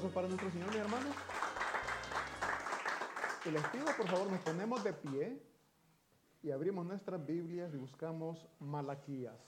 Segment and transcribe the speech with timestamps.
[0.00, 1.10] para nuestro Señor, mi hermano.
[3.44, 5.42] Y les pido, por favor, nos ponemos de pie
[6.42, 9.38] y abrimos nuestras Biblias y buscamos Malaquías.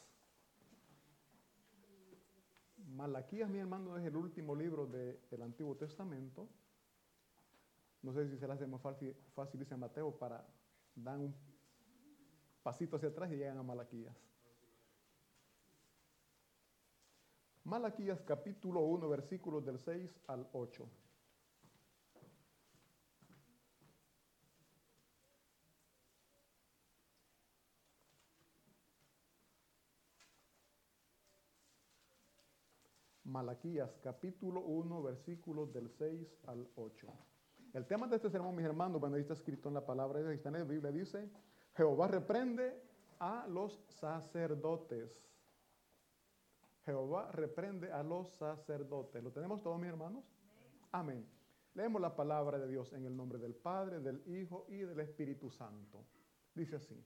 [2.94, 6.46] Malaquías, mi hermano, es el último libro del Antiguo Testamento.
[8.02, 10.46] No sé si se le hace más fácil, fácil dice Mateo, para
[10.94, 11.34] dar un
[12.62, 14.14] pasito hacia atrás y llegan a Malaquías.
[17.64, 20.86] Malaquías capítulo 1, versículos del 6 al 8.
[33.24, 37.06] Malaquías capítulo 1, versículos del 6 al 8.
[37.72, 40.50] El tema de este sermón, mis hermanos, cuando está escrito en la palabra de está
[40.50, 41.30] en la Biblia, dice,
[41.74, 42.78] Jehová reprende
[43.18, 45.33] a los sacerdotes
[46.84, 49.22] Jehová reprende a los sacerdotes.
[49.22, 50.24] ¿Lo tenemos todos, mis hermanos?
[50.92, 51.26] Amén.
[51.72, 55.50] Leemos la palabra de Dios en el nombre del Padre, del Hijo y del Espíritu
[55.50, 56.04] Santo.
[56.54, 57.02] Dice así,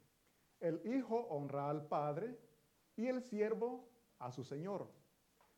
[0.60, 2.36] el Hijo honra al Padre
[2.96, 3.88] y el siervo
[4.18, 4.88] a su Señor.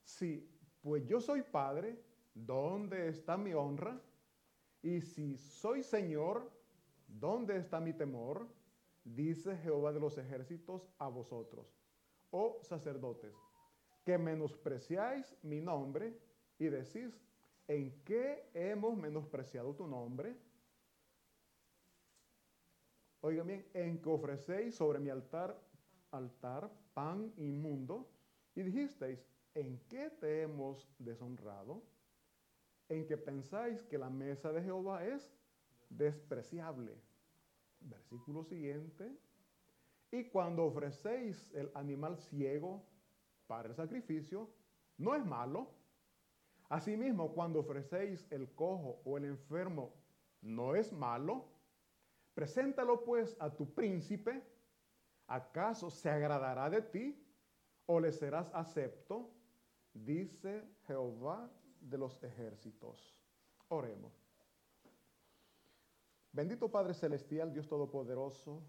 [0.03, 0.49] Si
[0.83, 2.01] pues yo soy Padre,
[2.35, 4.01] ¿dónde está mi honra?
[4.83, 6.51] Y si soy Señor,
[7.07, 8.47] ¿dónde está mi temor?
[9.03, 11.67] Dice Jehová de los ejércitos a vosotros,
[12.31, 13.50] oh sacerdotes
[14.11, 16.19] que menospreciáis mi nombre
[16.59, 17.17] y decís,
[17.69, 20.37] ¿en qué hemos menospreciado tu nombre?
[23.21, 25.57] Oigan bien, en que ofrecéis sobre mi altar,
[26.11, 28.11] altar pan inmundo
[28.57, 29.25] y dijisteis,
[29.55, 31.81] ¿en qué te hemos deshonrado?
[32.89, 35.33] En que pensáis que la mesa de Jehová es
[35.89, 37.01] despreciable.
[37.79, 39.17] Versículo siguiente.
[40.11, 42.90] Y cuando ofrecéis el animal ciego
[43.51, 44.49] para el sacrificio,
[44.97, 45.73] no es malo.
[46.69, 49.93] Asimismo, cuando ofrecéis el cojo o el enfermo,
[50.41, 51.49] no es malo.
[52.33, 54.41] Preséntalo pues a tu príncipe.
[55.27, 57.27] ¿Acaso se agradará de ti
[57.87, 59.33] o le serás acepto?
[59.93, 61.51] Dice Jehová
[61.81, 63.19] de los ejércitos.
[63.69, 64.13] Oremos.
[66.31, 68.63] Bendito Padre Celestial, Dios Todopoderoso,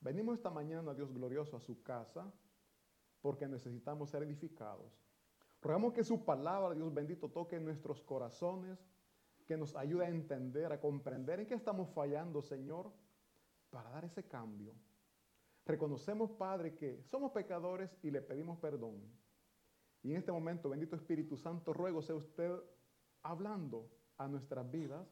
[0.00, 2.28] venimos esta mañana, Dios glorioso, a su casa
[3.20, 4.92] porque necesitamos ser edificados.
[5.62, 8.78] Rogamos que su palabra, Dios bendito, toque nuestros corazones,
[9.46, 12.90] que nos ayude a entender, a comprender en qué estamos fallando, Señor,
[13.68, 14.74] para dar ese cambio.
[15.66, 19.02] Reconocemos, Padre, que somos pecadores y le pedimos perdón.
[20.02, 22.52] Y en este momento, bendito Espíritu Santo, ruego sea usted
[23.22, 25.06] hablando a nuestras vidas,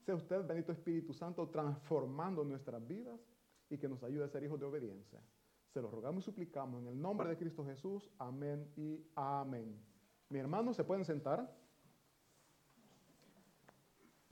[0.00, 3.20] sea usted, bendito Espíritu Santo, transformando nuestras vidas
[3.70, 5.20] y que nos ayude a ser hijos de obediencia.
[5.74, 8.08] Se lo rogamos y suplicamos en el nombre de Cristo Jesús.
[8.20, 9.76] Amén y amén.
[10.28, 11.52] Mis hermanos, ¿se pueden sentar?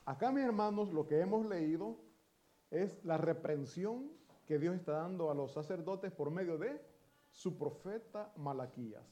[0.04, 1.98] Acá, mis hermanos, lo que hemos leído
[2.70, 4.12] es la reprensión
[4.46, 6.80] que Dios está dando a los sacerdotes por medio de
[7.32, 9.02] su profeta Malaquías.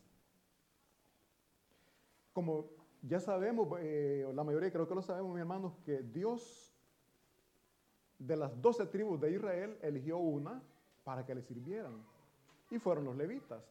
[2.33, 2.71] Como
[3.03, 6.73] ya sabemos, eh, la mayoría creo que lo sabemos, mis hermanos, que Dios
[8.21, 10.62] de las doce tribus de Israel eligió una
[11.03, 12.19] para que le sirvieran.
[12.70, 13.62] Y fueron los levitas.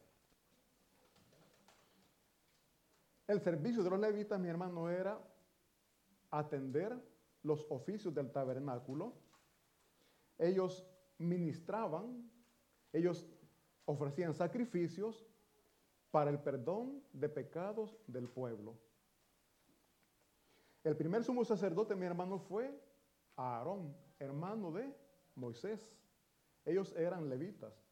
[3.27, 5.19] El servicio de los levitas, mi hermano, era
[6.31, 6.97] atender
[7.43, 9.13] los oficios del tabernáculo.
[10.37, 10.85] Ellos
[11.17, 12.29] ministraban,
[12.91, 13.27] ellos
[13.85, 15.25] ofrecían sacrificios
[16.11, 18.75] para el perdón de pecados del pueblo.
[20.83, 22.81] El primer sumo sacerdote, mi hermano, fue
[23.35, 24.91] Aarón, hermano de
[25.35, 25.95] Moisés.
[26.65, 27.88] Ellos eran levitas.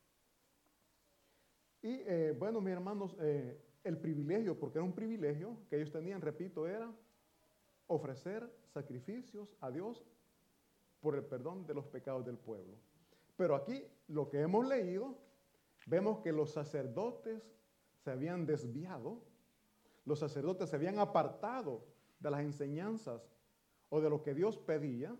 [1.88, 6.20] Y eh, bueno, mis hermanos, eh, el privilegio, porque era un privilegio que ellos tenían,
[6.20, 6.94] repito, era
[7.88, 10.04] ofrecer sacrificios a Dios
[11.00, 12.76] por el perdón de los pecados del pueblo.
[13.38, 15.18] Pero aquí lo que hemos leído,
[15.86, 17.56] vemos que los sacerdotes
[18.04, 19.22] se habían desviado,
[20.04, 21.86] los sacerdotes se habían apartado
[22.20, 23.22] de las enseñanzas
[23.88, 25.16] o de lo que Dios pedía.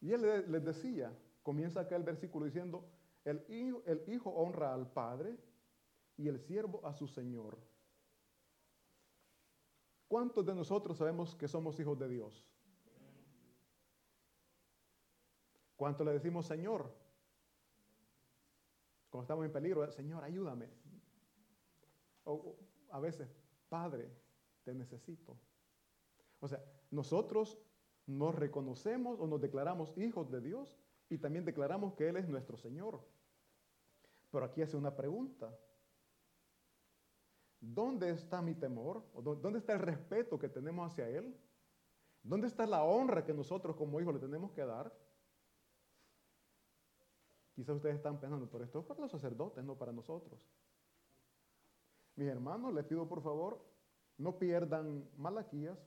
[0.00, 2.84] Y él les decía, comienza acá el versículo diciendo,
[3.26, 5.36] el hijo, el hijo honra al padre
[6.16, 7.58] y el siervo a su señor.
[10.08, 12.46] ¿Cuántos de nosotros sabemos que somos hijos de Dios?
[15.76, 16.90] ¿Cuánto le decimos Señor?
[19.10, 20.68] Cuando estamos en peligro, Señor, ayúdame.
[22.24, 22.56] O,
[22.90, 23.28] a veces,
[23.68, 24.10] Padre,
[24.64, 25.36] te necesito.
[26.40, 27.58] O sea, nosotros
[28.06, 30.78] nos reconocemos o nos declaramos hijos de Dios
[31.08, 33.00] y también declaramos que Él es nuestro Señor.
[34.30, 35.56] Pero aquí hace una pregunta.
[37.60, 39.04] ¿Dónde está mi temor?
[39.14, 41.36] ¿Dónde está el respeto que tenemos hacia Él?
[42.22, 44.92] ¿Dónde está la honra que nosotros como hijos le tenemos que dar?
[47.54, 50.38] Quizás ustedes están pensando, pero esto es para los sacerdotes, no para nosotros.
[52.16, 53.64] Mis hermanos, les pido por favor,
[54.18, 55.78] no pierdan Malaquías.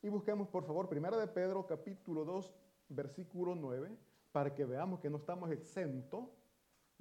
[0.00, 2.54] Y busquemos por favor Primera de Pedro capítulo 2,
[2.88, 3.96] versículo 9,
[4.32, 6.28] para que veamos que no estamos exentos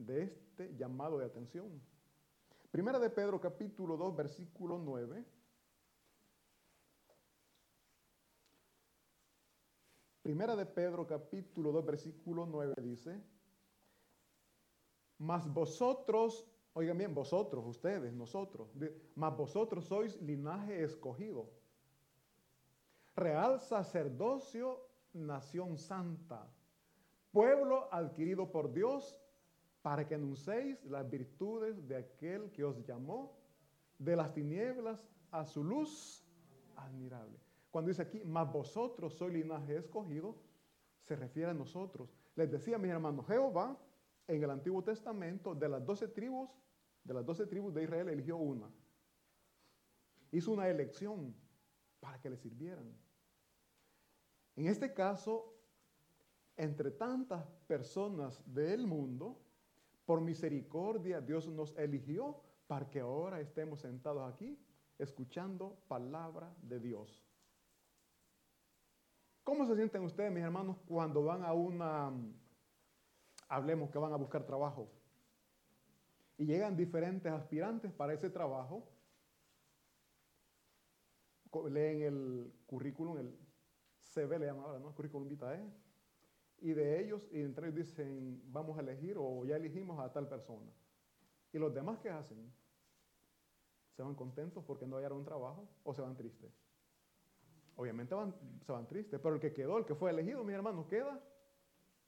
[0.06, 1.82] de este llamado de atención.
[2.72, 5.26] Primera de Pedro capítulo 2, versículo 9.
[10.22, 13.22] Primera de Pedro capítulo 2 versículo 9 dice,
[15.18, 18.72] mas vosotros, oigan bien, vosotros, ustedes, nosotros,
[19.16, 21.50] mas vosotros sois linaje escogido,
[23.16, 26.48] real sacerdocio, nación santa,
[27.32, 29.18] pueblo adquirido por Dios,
[29.82, 33.38] para que anunciéis las virtudes de aquel que os llamó
[33.98, 36.24] de las tinieblas a su luz
[36.76, 37.40] admirable.
[37.72, 40.36] Cuando dice aquí, mas vosotros sois linaje escogido,
[41.04, 42.10] se refiere a nosotros.
[42.36, 43.78] Les decía mis hermanos, Jehová
[44.28, 46.50] en el Antiguo Testamento, de las doce tribus,
[47.04, 48.70] de las doce tribus de Israel, eligió una.
[50.32, 51.36] Hizo una elección
[52.00, 52.96] para que le sirvieran.
[54.56, 55.54] En este caso,
[56.56, 59.40] entre tantas personas del mundo,
[60.06, 64.58] por misericordia Dios nos eligió para que ahora estemos sentados aquí
[64.98, 67.24] escuchando palabra de Dios.
[69.44, 72.12] ¿Cómo se sienten ustedes, mis hermanos, cuando van a una,
[73.50, 74.88] hablemos que van a buscar trabajo,
[76.38, 78.88] y llegan diferentes aspirantes para ese trabajo?
[81.70, 83.38] Leen el currículum, el
[84.00, 84.96] CV le llaman ahora, ¿no?
[84.96, 85.62] Currículum vitae.
[86.62, 90.28] Y de ellos, y entre ellos dicen, vamos a elegir o ya elegimos a tal
[90.28, 90.72] persona.
[91.52, 92.38] ¿Y los demás qué hacen?
[93.96, 96.52] ¿Se van contentos porque no hallaron un trabajo o se van tristes?
[97.76, 98.16] Obviamente
[98.64, 101.20] se van tristes, pero el que quedó, el que fue elegido, mi hermano, queda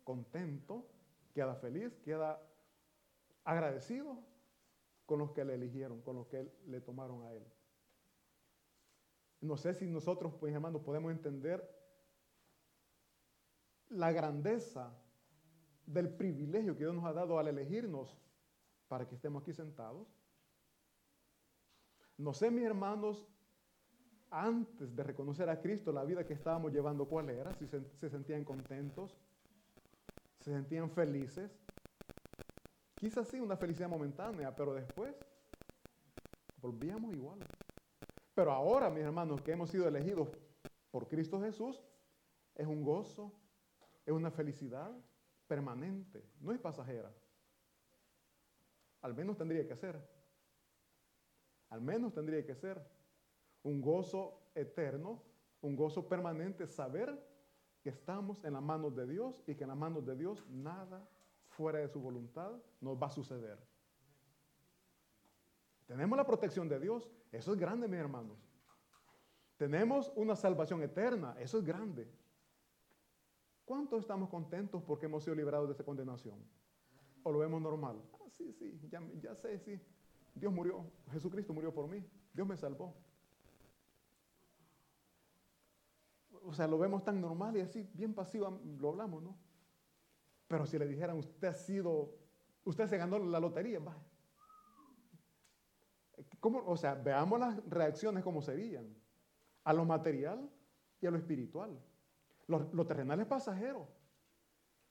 [0.03, 0.86] contento,
[1.33, 2.39] queda feliz, queda
[3.43, 4.19] agradecido
[5.05, 7.43] con los que le eligieron, con los que le tomaron a él.
[9.41, 11.83] No sé si nosotros, pues hermanos, podemos entender
[13.94, 14.92] la grandeza
[15.86, 18.18] del privilegio que Dios nos ha dado al elegirnos
[18.88, 20.08] para que estemos aquí sentados.
[22.18, 23.28] No sé, mis hermanos,
[24.30, 27.54] antes de reconocer a Cristo, la vida que estábamos llevando, ¿cuál era?
[27.56, 29.16] Si se, se sentían contentos,
[30.40, 31.52] se sentían felices.
[32.96, 35.14] Quizás sí, una felicidad momentánea, pero después
[36.62, 37.40] volvíamos igual.
[38.34, 40.30] Pero ahora, mis hermanos, que hemos sido elegidos
[40.90, 41.84] por Cristo Jesús,
[42.56, 43.32] es un gozo,
[44.05, 44.91] es una felicidad
[45.48, 47.12] permanente, no es pasajera.
[49.01, 50.00] Al menos tendría que ser.
[51.69, 52.81] Al menos tendría que ser
[53.63, 55.24] un gozo eterno,
[55.62, 57.33] un gozo permanente, saber
[57.81, 61.07] que estamos en las manos de Dios y que en las manos de Dios nada
[61.50, 63.60] fuera de su voluntad nos va a suceder.
[65.86, 68.38] Tenemos la protección de Dios, eso es grande, mis hermanos.
[69.57, 72.10] Tenemos una salvación eterna, eso es grande.
[73.74, 76.38] ¿Cuántos estamos contentos porque hemos sido liberados de esa condenación?
[77.24, 78.00] ¿O lo vemos normal?
[78.13, 78.80] Ah, sí, sí,
[79.20, 79.82] ya, sé, sí.
[80.36, 82.96] Dios murió, Jesucristo murió por mí, Dios me salvó.
[86.46, 89.36] O sea, lo vemos tan normal y así, bien pasivo, lo hablamos, ¿no?
[90.48, 92.15] Pero si le dijeran, usted ha sido,
[92.65, 93.98] usted se ganó la lotería, va.
[96.39, 96.63] ¿Cómo?
[96.68, 98.96] O sea, veamos las reacciones como serían.
[99.63, 100.48] A lo material
[101.01, 101.84] y a lo espiritual.
[102.48, 103.88] Lo, terrenal es pasajero.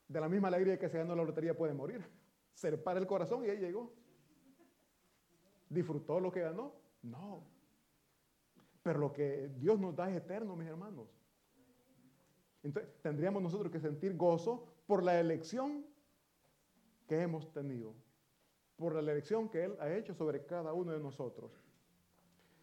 [0.09, 2.05] De la misma alegría que se ganó la lotería puede morir.
[2.55, 3.93] Se le para el corazón y ahí llegó.
[5.69, 6.75] ¿Disfrutó lo que ganó?
[7.03, 7.45] No.
[8.83, 11.09] Pero lo que Dios nos da es eterno, mis hermanos.
[12.63, 15.87] Entonces, tendríamos nosotros que sentir gozo por la elección
[17.09, 17.95] que hemos tenido,
[18.77, 21.53] por la elección que Él ha hecho sobre cada uno de nosotros.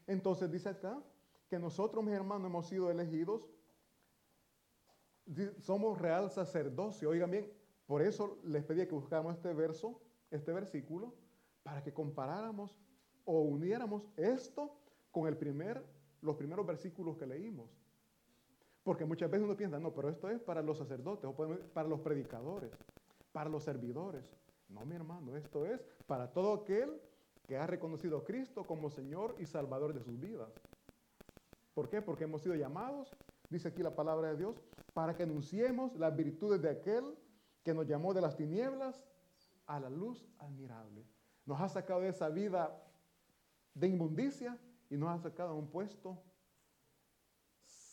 [0.08, 1.02] Entonces dice acá
[1.50, 3.48] que nosotros, mis hermanos, hemos sido elegidos
[5.60, 7.10] somos real sacerdocio.
[7.10, 7.52] Oigan bien,
[7.86, 11.14] por eso les pedía que buscáramos este verso, este versículo,
[11.64, 12.78] para que comparáramos
[13.26, 14.76] o uniéramos esto
[15.12, 15.84] con el primer,
[16.22, 17.70] los primeros versículos que leímos.
[18.84, 21.36] Porque muchas veces uno piensa, no, pero esto es para los sacerdotes, o
[21.74, 22.72] para los predicadores,
[23.32, 24.32] para los servidores.
[24.70, 27.00] No, mi hermano, esto es para todo aquel
[27.48, 30.54] que ha reconocido a Cristo como Señor y Salvador de sus vidas.
[31.74, 32.02] ¿Por qué?
[32.02, 33.16] Porque hemos sido llamados,
[33.50, 34.62] dice aquí la palabra de Dios,
[34.94, 37.18] para que anunciemos las virtudes de aquel
[37.64, 39.06] que nos llamó de las tinieblas
[39.66, 41.06] a la luz admirable.
[41.46, 42.76] Nos ha sacado de esa vida
[43.74, 44.58] de inmundicia
[44.90, 46.22] y nos ha sacado a un puesto.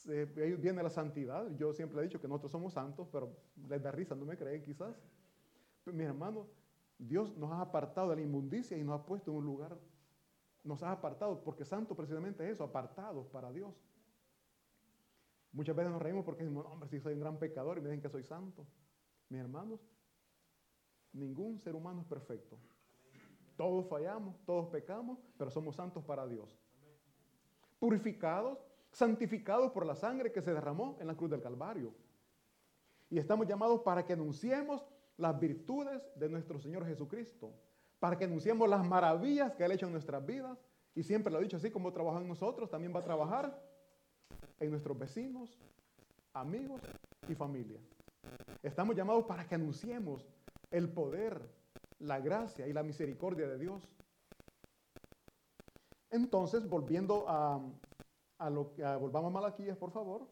[0.09, 1.49] ahí viene la santidad.
[1.57, 3.37] Yo siempre he dicho que nosotros somos santos, pero
[3.69, 4.97] les da risa, no me creen quizás.
[5.85, 6.47] Pero, mis hermanos,
[6.99, 9.77] Dios nos ha apartado de la inmundicia y nos ha puesto en un lugar.
[10.65, 13.75] Nos ha apartado, porque santo precisamente es eso, apartados para Dios.
[15.57, 18.03] Muchas veces nos reímos porque decimos, hombre, si soy un gran pecador y me dicen
[18.03, 18.67] que soy santo.
[19.31, 19.81] Mis hermanos,
[21.15, 22.59] ningún ser humano es perfecto.
[23.57, 26.61] Todos fallamos, todos pecamos, pero somos santos para Dios.
[27.79, 28.59] Purificados,
[28.93, 31.95] santificados por la sangre que se derramó en la cruz del Calvario.
[33.09, 34.85] Y estamos llamados para que anunciemos
[35.17, 37.55] las virtudes de nuestro Señor Jesucristo,
[37.99, 40.59] para que anunciemos las maravillas que Él ha hecho en nuestras vidas.
[40.95, 43.59] Y siempre lo he dicho así, como trabaja en nosotros, también va a trabajar
[44.61, 45.59] en nuestros vecinos,
[46.33, 46.81] amigos
[47.29, 47.81] y familia.
[48.63, 50.27] Estamos llamados para que anunciemos
[50.71, 51.41] el poder,
[51.99, 53.89] la gracia y la misericordia de Dios.
[56.11, 57.61] Entonces, volviendo a,
[58.51, 60.27] lo que volvamos a Malaquías, por favor.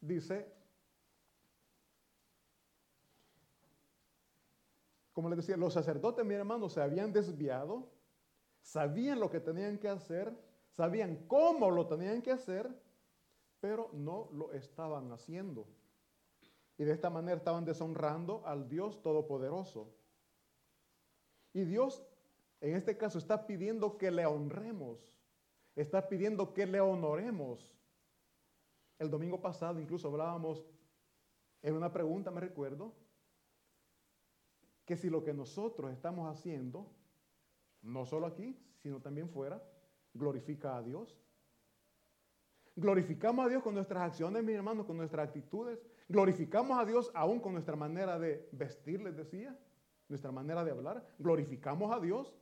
[0.00, 0.61] Dice
[5.12, 7.88] como les decía, los sacerdotes, mi hermano, se habían desviado,
[8.62, 10.32] sabían lo que tenían que hacer,
[10.70, 12.68] sabían cómo lo tenían que hacer,
[13.60, 15.66] pero no lo estaban haciendo.
[16.78, 19.94] Y de esta manera estaban deshonrando al Dios Todopoderoso.
[21.52, 22.02] Y Dios,
[22.60, 24.98] en este caso, está pidiendo que le honremos,
[25.76, 27.76] está pidiendo que le honoremos.
[28.98, 30.64] El domingo pasado incluso hablábamos
[31.60, 32.94] en una pregunta, me recuerdo,
[34.84, 36.90] que si lo que nosotros estamos haciendo,
[37.82, 39.62] no solo aquí, sino también fuera,
[40.14, 41.18] glorifica a Dios.
[42.74, 45.78] Glorificamos a Dios con nuestras acciones, mis hermanos, con nuestras actitudes.
[46.08, 49.58] Glorificamos a Dios aún con nuestra manera de vestir, les decía,
[50.08, 51.06] nuestra manera de hablar.
[51.18, 52.34] Glorificamos a Dios.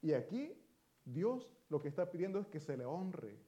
[0.00, 0.56] Y aquí
[1.04, 3.38] Dios lo que está pidiendo es que se le honre.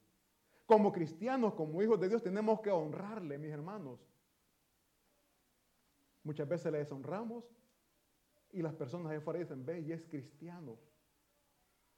[0.66, 4.00] Como cristianos, como hijos de Dios, tenemos que honrarle, mis hermanos.
[6.24, 7.44] Muchas veces le deshonramos
[8.50, 10.78] y las personas de afuera dicen, ve, y es cristiano.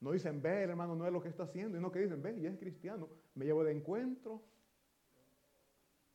[0.01, 2.37] No dicen, ve, el hermano no es lo que está haciendo, no que dicen, ve,
[2.37, 3.09] y es cristiano.
[3.35, 4.43] Me llevo de encuentro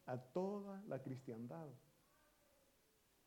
[0.05, 1.67] a toda la cristiandad.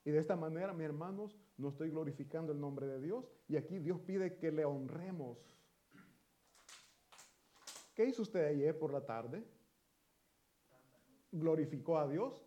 [0.05, 3.31] Y de esta manera, mis hermanos, no estoy glorificando el nombre de Dios.
[3.49, 5.39] Y aquí Dios pide que le honremos.
[7.95, 9.45] ¿Qué hizo usted ayer por la tarde?
[11.33, 12.45] ¿Glorificó a Dios?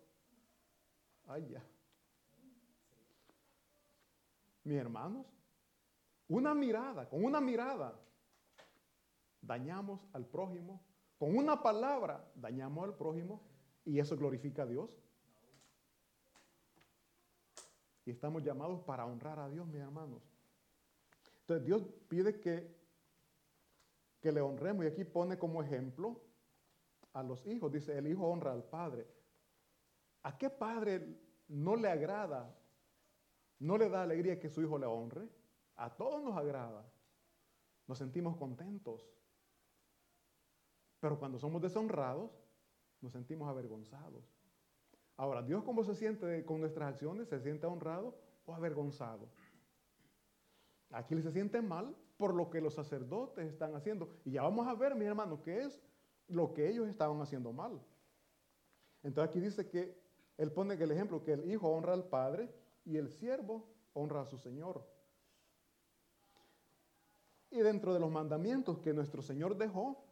[1.26, 1.66] Ay, ya.
[4.68, 5.26] Mis hermanos,
[6.28, 7.98] una mirada, con una mirada,
[9.42, 10.84] dañamos al prójimo.
[11.18, 13.42] Con una palabra, dañamos al prójimo.
[13.86, 14.90] ¿Y eso glorifica a Dios?
[18.04, 20.22] Y estamos llamados para honrar a Dios, mis hermanos.
[21.40, 22.76] Entonces Dios pide que,
[24.20, 26.20] que le honremos y aquí pone como ejemplo
[27.14, 27.72] a los hijos.
[27.72, 29.08] Dice, el hijo honra al padre.
[30.24, 32.54] ¿A qué padre no le agrada,
[33.60, 35.28] no le da alegría que su hijo le honre?
[35.76, 36.86] A todos nos agrada.
[37.88, 39.10] Nos sentimos contentos.
[41.00, 42.32] Pero cuando somos deshonrados,
[43.02, 44.26] nos sentimos avergonzados.
[45.16, 47.28] Ahora, Dios cómo se siente con nuestras acciones?
[47.28, 48.16] ¿Se siente honrado
[48.46, 49.30] o avergonzado?
[50.92, 54.10] Aquí se siente mal por lo que los sacerdotes están haciendo.
[54.26, 55.82] Y ya vamos a ver, mi hermano, qué es
[56.28, 57.82] lo que ellos estaban haciendo mal.
[59.04, 60.00] Entonces aquí dice que
[60.38, 62.54] él pone el ejemplo que el hijo honra al padre
[62.88, 64.82] y el siervo honra a su señor.
[67.52, 70.06] Y dentro de los mandamientos que nuestro Señor dejó,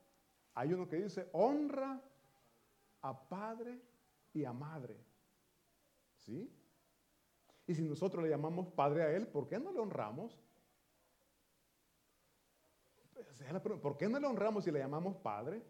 [0.54, 2.02] hay uno que dice, honra
[3.02, 3.82] a padre
[4.34, 4.98] y a madre.
[6.18, 6.52] ¿Sí?
[7.66, 10.38] Y si nosotros le llamamos padre a él, ¿por qué no le honramos?
[13.82, 15.62] ¿Por qué no le honramos si le llamamos padre?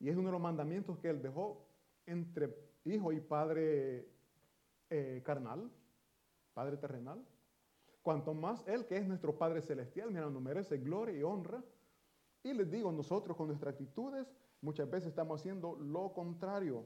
[0.00, 1.66] Y es uno de los mandamientos que él dejó
[2.06, 4.08] entre hijo y padre
[4.88, 5.70] eh, carnal,
[6.54, 7.24] padre terrenal.
[8.02, 11.62] Cuanto más él, que es nuestro Padre Celestial, mira, nos merece gloria y honra.
[12.42, 14.26] Y les digo, nosotros con nuestras actitudes
[14.60, 16.84] muchas veces estamos haciendo lo contrario.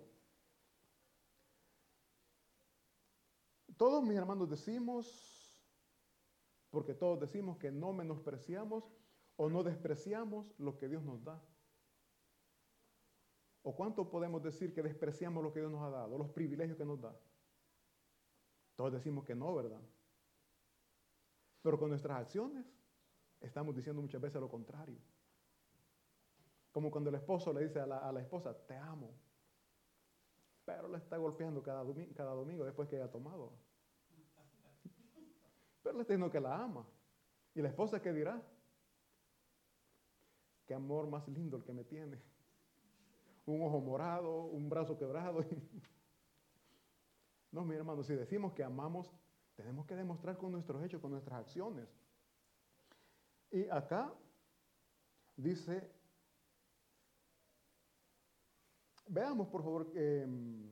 [3.76, 5.60] Todos mis hermanos decimos,
[6.70, 8.84] porque todos decimos que no menospreciamos
[9.36, 11.42] o no despreciamos lo que Dios nos da.
[13.62, 16.84] ¿O cuánto podemos decir que despreciamos lo que Dios nos ha dado, los privilegios que
[16.84, 17.14] nos da?
[18.76, 19.80] Todos decimos que no, ¿verdad?
[21.62, 22.64] Pero con nuestras acciones
[23.40, 24.98] estamos diciendo muchas veces lo contrario.
[26.70, 29.10] Como cuando el esposo le dice a la, esposa, te amo.
[30.66, 31.82] Pero le está golpeando cada,
[32.14, 33.52] cada domingo después que haya tomado.
[35.82, 36.86] Pero le está diciendo que la ama.
[37.54, 38.42] ¿Y la esposa qué dirá?
[40.66, 42.20] Qué amor más lindo el que me tiene.
[43.46, 45.42] Un ojo morado, un brazo quebrado.
[47.56, 49.10] no, mi hermano, si decimos que amamos,
[49.54, 51.88] tenemos que demostrar con nuestros hechos, con nuestras acciones.
[53.50, 54.12] Y acá
[55.36, 55.90] dice,
[59.06, 60.70] veamos por favor em,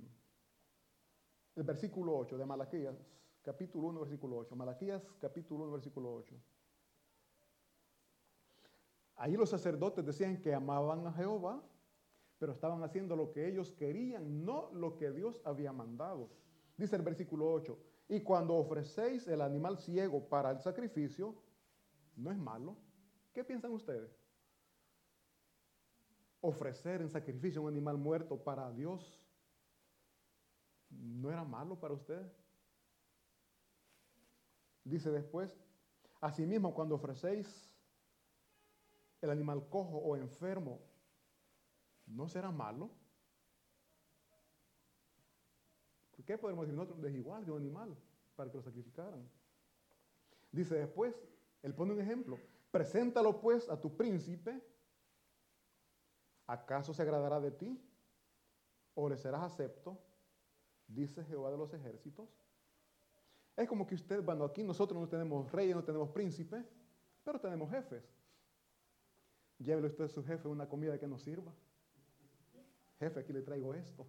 [1.54, 3.02] el versículo 8 de Malaquías,
[3.42, 4.54] capítulo 1, versículo 8.
[4.54, 6.36] Malaquías, capítulo 1, versículo 8.
[9.16, 11.62] Ahí los sacerdotes decían que amaban a Jehová,
[12.38, 16.43] pero estaban haciendo lo que ellos querían, no lo que Dios había mandado.
[16.76, 21.34] Dice el versículo 8, y cuando ofrecéis el animal ciego para el sacrificio,
[22.16, 22.76] no es malo.
[23.32, 24.10] ¿Qué piensan ustedes?
[26.40, 29.20] Ofrecer en sacrificio un animal muerto para Dios,
[30.90, 32.30] ¿no era malo para ustedes?
[34.84, 35.58] Dice después,
[36.20, 37.74] asimismo cuando ofrecéis
[39.22, 40.80] el animal cojo o enfermo,
[42.06, 42.90] ¿no será malo?
[46.13, 47.04] ¿Por qué podemos decir nosotros?
[47.04, 47.96] Es igual de un animal
[48.36, 49.28] para que lo sacrificaran.
[50.50, 51.14] Dice después,
[51.62, 52.38] él pone un ejemplo.
[52.70, 54.60] Preséntalo pues a tu príncipe.
[56.46, 57.80] ¿Acaso se agradará de ti?
[58.94, 59.98] ¿O le serás acepto?
[60.86, 62.28] Dice Jehová de los ejércitos.
[63.56, 66.64] Es como que usted, bueno, aquí nosotros no tenemos reyes, no tenemos príncipes,
[67.22, 68.04] pero tenemos jefes.
[69.58, 71.52] Llévele usted a su jefe una comida que nos sirva.
[72.98, 74.06] Jefe, aquí le traigo esto.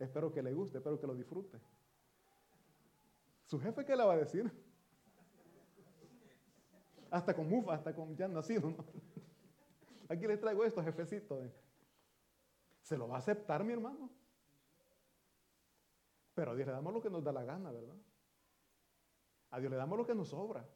[0.00, 1.60] Espero que le guste, espero que lo disfrute.
[3.44, 4.50] ¿Su jefe qué le va a decir?
[7.10, 8.74] Hasta con mufa, hasta con ya nacido.
[10.08, 11.40] Aquí le traigo esto, jefecito.
[12.82, 14.10] ¿Se lo va a aceptar, mi hermano?
[16.34, 17.96] Pero a Dios le damos lo que nos da la gana, ¿verdad?
[19.50, 20.66] A Dios le damos lo que nos sobra.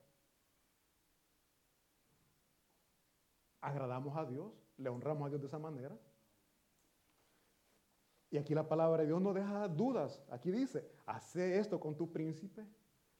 [3.64, 5.98] agradamos a Dios, le honramos a Dios de esa manera.
[8.34, 10.20] Y aquí la palabra de Dios no deja dudas.
[10.28, 12.66] Aquí dice, hace esto con tu príncipe.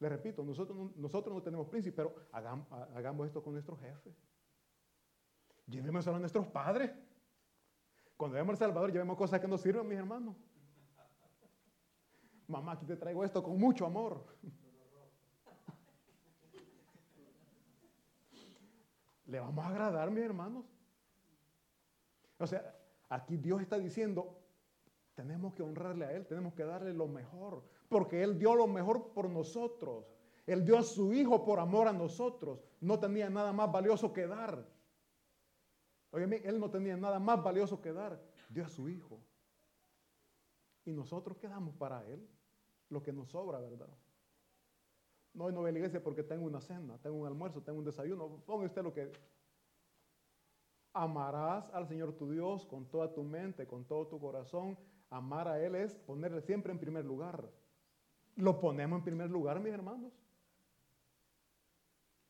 [0.00, 4.12] Le repito, nosotros, nosotros no tenemos príncipe, pero hagamos, esto con nuestro jefe.
[5.68, 6.90] Llevemos a nuestros padres.
[8.16, 10.35] Cuando vemos al Salvador, llevemos cosas que nos sirven, mis hermanos.
[12.48, 14.27] mamá, aquí te traigo esto con mucho amor.
[19.27, 20.64] ¿Le vamos a agradar, mis hermanos?
[22.37, 22.77] O sea,
[23.09, 24.40] aquí Dios está diciendo,
[25.14, 29.12] tenemos que honrarle a Él, tenemos que darle lo mejor, porque Él dio lo mejor
[29.12, 30.05] por nosotros.
[30.46, 32.61] Él dio a su Hijo por amor a nosotros.
[32.81, 34.66] No tenía nada más valioso que dar.
[36.11, 38.20] Oye, Él no tenía nada más valioso que dar.
[38.50, 39.20] Dio a su Hijo.
[40.85, 42.29] Y nosotros quedamos para Él
[42.90, 43.88] lo que nos sobra, ¿verdad?
[45.33, 47.85] No, no voy a la iglesia porque tengo una cena, tengo un almuerzo, tengo un
[47.85, 48.42] desayuno.
[48.44, 49.11] Ponga usted lo que...
[50.92, 54.79] Amarás al Señor tu Dios con toda tu mente, con todo tu corazón.
[55.10, 57.48] Amar a Él es ponerle siempre en primer lugar.
[58.36, 60.12] ¿Lo ponemos en primer lugar, mis hermanos?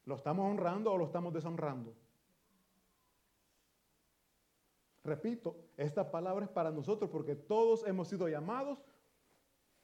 [0.04, 1.94] ¿Lo estamos honrando o lo estamos deshonrando?
[5.02, 8.78] Repito, esta palabra es para nosotros porque todos hemos sido llamados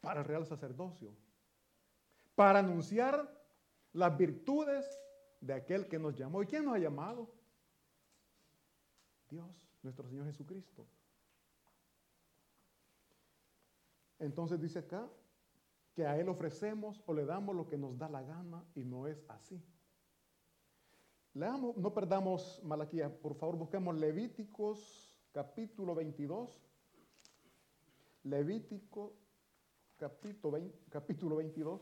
[0.00, 1.14] para el real sacerdocio,
[2.35, 3.31] para anunciar
[3.92, 4.87] las virtudes
[5.40, 6.42] de aquel que nos llamó.
[6.42, 7.31] ¿Y quién nos ha llamado?
[9.29, 10.87] Dios, nuestro Señor Jesucristo.
[14.21, 15.09] Entonces dice acá
[15.95, 19.09] que a Él ofrecemos o le damos lo que nos da la gana y no
[19.09, 19.61] es así.
[21.35, 26.63] Leamos, no perdamos Malaquía, por favor busquemos Levíticos capítulo 22.
[28.25, 29.17] Levítico
[29.97, 31.81] capítulo, 20, capítulo 22.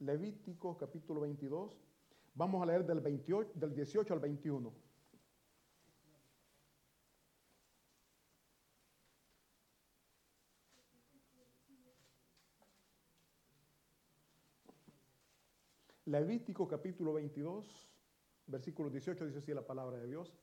[0.00, 1.76] Levítico capítulo 22.
[2.34, 4.87] Vamos a leer del, 28, del 18 al 21.
[16.08, 17.86] Levítico capítulo 22,
[18.46, 20.34] versículo 18 dice así la palabra de Dios.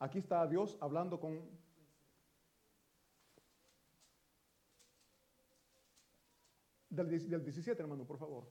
[0.00, 1.38] Aquí está Dios hablando con...
[6.90, 8.50] Del, 17, hermano, por favor.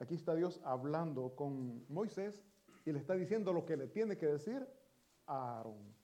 [0.00, 2.44] Aquí está Dios hablando con Moisés
[2.84, 4.68] y le está diciendo lo que le tiene que decir
[5.26, 5.94] a Aarón,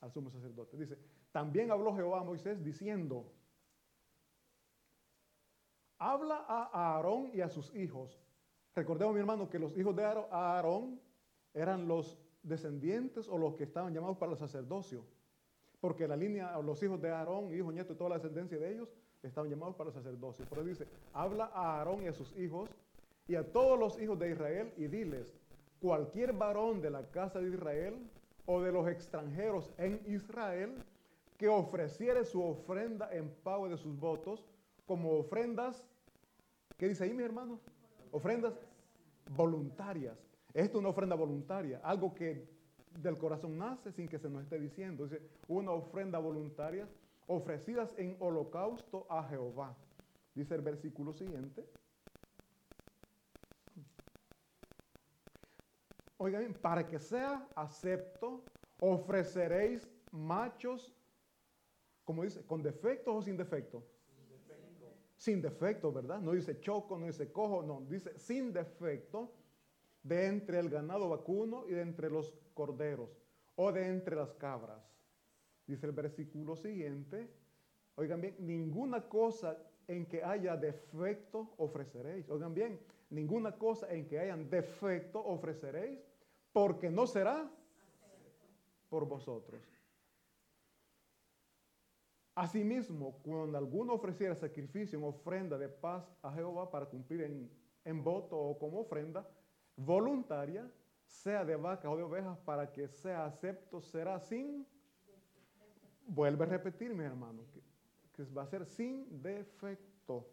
[0.00, 0.76] al sumo sacerdote.
[0.76, 0.98] Dice,
[1.30, 3.32] también habló Jehová a Moisés diciendo,
[5.96, 8.25] habla a Aarón y a sus hijos.
[8.76, 11.00] Recordemos, mi hermano, que los hijos de Aarón
[11.54, 15.02] eran los descendientes o los que estaban llamados para el sacerdocio.
[15.80, 18.92] Porque la línea, los hijos de Aarón, hijo, nieto y toda la descendencia de ellos,
[19.22, 20.44] estaban llamados para el sacerdocio.
[20.44, 22.68] Por eso dice, habla a Aarón y a sus hijos
[23.26, 25.34] y a todos los hijos de Israel y diles,
[25.80, 27.98] cualquier varón de la casa de Israel
[28.44, 30.84] o de los extranjeros en Israel
[31.38, 34.44] que ofreciere su ofrenda en pago de sus votos
[34.86, 35.82] como ofrendas,
[36.76, 37.58] ¿qué dice ahí mi hermano?
[38.12, 38.54] Ofrendas
[39.30, 40.18] voluntarias.
[40.54, 42.48] Esto es una ofrenda voluntaria, algo que
[43.00, 45.04] del corazón nace sin que se nos esté diciendo.
[45.04, 46.88] Dice, una ofrenda voluntaria
[47.26, 49.76] ofrecidas en holocausto a Jehová.
[50.34, 51.64] Dice el versículo siguiente.
[56.18, 58.42] Oigan, para que sea acepto,
[58.80, 60.94] ofreceréis machos,
[62.04, 63.84] como dice, con defectos o sin defecto.
[65.16, 65.92] Sin defecto.
[65.92, 66.20] ¿verdad?
[66.20, 69.32] No dice choco, no dice cojo, no, dice sin defecto
[70.02, 73.10] de entre el ganado vacuno y de entre los corderos,
[73.56, 74.80] o de entre las cabras.
[75.66, 77.28] Dice el versículo siguiente,
[77.96, 82.28] oigan bien, ninguna cosa en que haya defecto ofreceréis.
[82.30, 82.78] Oigan bien,
[83.10, 85.98] ninguna cosa en que haya defecto ofreceréis,
[86.52, 87.50] porque no será
[88.88, 89.60] por vosotros.
[92.36, 97.50] Asimismo, cuando alguno ofreciera sacrificio en ofrenda de paz a Jehová para cumplir en,
[97.82, 99.26] en voto o como ofrenda,
[99.74, 100.70] voluntaria,
[101.06, 104.66] sea de vacas o de ovejas, para que sea acepto, será sin,
[106.06, 107.42] vuelve a repetir, mi hermano,
[108.12, 110.28] que, va a ser sin defecto.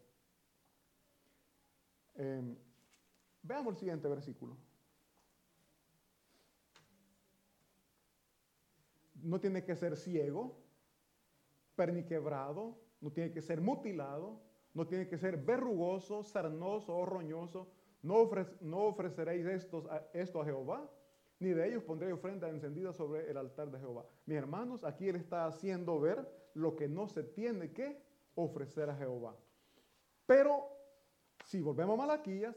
[2.16, 2.54] Em,
[3.42, 4.58] veamos el siguiente versículo.
[9.22, 10.63] No tiene que ser ciego,
[11.76, 14.40] perniquebrado, no tiene que ser mutilado,
[14.72, 17.68] no tiene que ser verrugoso, sarnoso o roñoso,
[18.02, 18.28] no,
[18.86, 20.90] ofreceréis esto a Jehová,
[21.38, 24.04] ni de ellos pondréis ofrenda encendida sobre el altar de Jehová.
[24.26, 28.02] Mis hermanos, aquí él está haciendo ver lo que no se tiene que
[28.34, 29.36] ofrecer a Jehová.
[30.26, 30.68] Pero
[31.44, 32.56] si volvemos a Malaquías,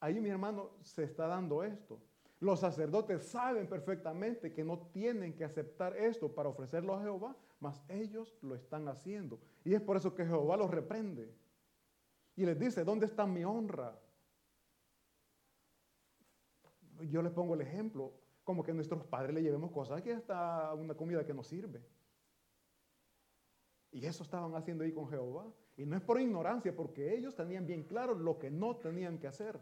[0.00, 2.00] ahí mi hermano se está dando esto.
[2.40, 7.82] Los sacerdotes saben perfectamente que no tienen que aceptar esto para ofrecerlo a Jehová, mas
[7.88, 9.40] ellos lo están haciendo.
[9.64, 11.34] Y es por eso que Jehová los reprende.
[12.36, 13.98] Y les dice, ¿dónde está mi honra?
[17.10, 18.12] yo les pongo el ejemplo,
[18.44, 21.82] como que a nuestros padres le llevemos cosas que está una comida que nos sirve.
[23.90, 25.46] Y eso estaban haciendo ahí con Jehová.
[25.76, 29.26] Y no es por ignorancia, porque ellos tenían bien claro lo que no tenían que
[29.26, 29.60] hacer.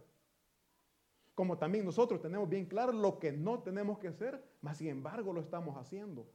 [1.35, 5.33] Como también nosotros tenemos bien claro lo que no tenemos que hacer, mas sin embargo
[5.33, 6.27] lo estamos haciendo.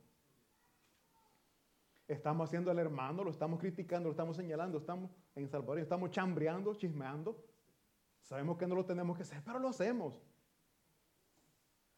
[2.07, 6.73] Estamos haciendo al hermano, lo estamos criticando, lo estamos señalando, estamos en Salvador, estamos chambreando,
[6.73, 7.43] chismeando.
[8.21, 10.21] Sabemos que no lo tenemos que hacer, pero lo hacemos.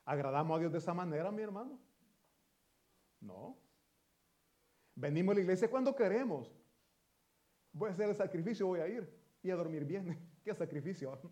[0.05, 1.79] ¿Agradamos a Dios de esa manera, mi hermano?
[3.21, 3.55] No.
[4.95, 6.51] Venimos a la iglesia cuando queremos.
[7.71, 9.07] Voy a hacer el sacrificio, voy a ir
[9.43, 10.17] y a dormir bien.
[10.43, 11.19] ¿Qué sacrificio?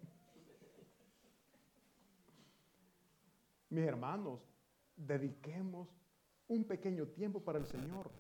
[3.70, 4.40] Mis hermanos,
[4.96, 5.90] dediquemos
[6.48, 8.12] un pequeño tiempo para el Señor.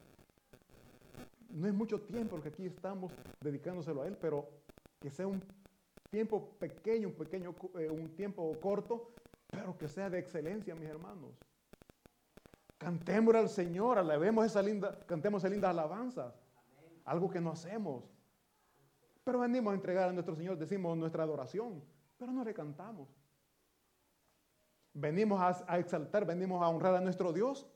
[1.57, 4.47] No es mucho tiempo que aquí estamos dedicándoselo a Él, pero
[4.99, 5.41] que sea un
[6.11, 9.09] tiempo pequeño, un pequeño, eh, un tiempo corto,
[9.49, 11.31] pero que sea de excelencia, mis hermanos.
[12.77, 16.35] Cantemos al Señor, alabemos esa linda, cantemos esa linda alabanza.
[17.05, 18.03] Algo que no hacemos.
[19.23, 21.83] Pero venimos a entregar a nuestro Señor, decimos nuestra adoración,
[22.19, 23.09] pero no le cantamos.
[24.93, 27.67] Venimos a, exaltar, venimos a honrar a nuestro Dios,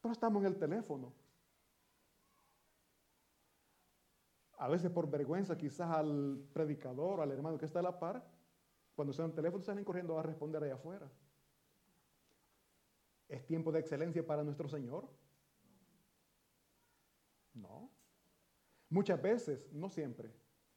[0.00, 1.12] pero estamos en el teléfono.
[4.62, 8.24] A veces por vergüenza quizás al predicador, al hermano que está a la par,
[8.94, 11.10] cuando en el teléfono salen corriendo a responder allá afuera.
[13.26, 15.08] ¿Es tiempo de excelencia para nuestro Señor?
[17.54, 17.90] No.
[18.88, 20.32] Muchas veces, no siempre,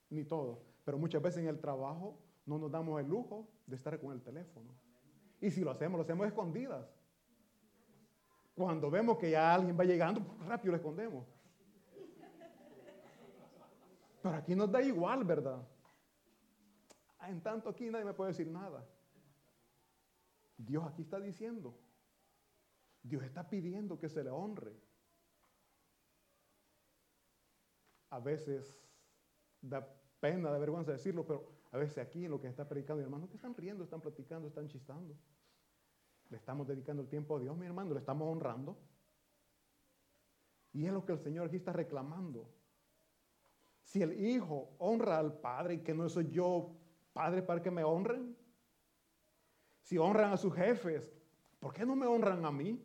[0.09, 2.17] ni todo, pero muchas veces en el trabajo
[2.47, 4.73] no nos damos el lujo de estar con el teléfono.
[5.39, 6.87] Y si lo hacemos, lo hacemos escondidas.
[8.55, 11.34] Cuando vemos que ya alguien va llegando, rápido lo escondemos.
[14.25, 15.61] Pero aquí nos da igual, ¿verdad?
[17.27, 18.83] En tanto aquí nadie me puede decir nada.
[20.57, 21.77] Dios aquí está diciendo,
[23.03, 24.81] Dios está pidiendo que se le honre.
[28.09, 28.89] A veces
[29.61, 29.87] da
[30.19, 33.29] pena, da vergüenza decirlo, pero a veces aquí en lo que está predicando, mi hermano,
[33.29, 35.15] que están riendo, están platicando, están chistando.
[36.31, 38.75] Le estamos dedicando el tiempo a Dios, mi hermano, le estamos honrando.
[40.73, 42.54] Y es lo que el Señor aquí está reclamando.
[43.85, 46.75] Si el hijo honra al padre, que no soy yo
[47.13, 48.35] padre para que me honren.
[49.83, 51.15] Si honran a sus jefes,
[51.59, 52.83] ¿por qué no me honran a mí?